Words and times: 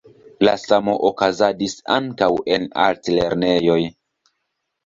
La 0.47 0.53
samo 0.61 0.95
okazadis 1.09 1.75
ankaŭ 1.97 2.31
en 2.57 2.67
altlernejoj. 2.87 3.81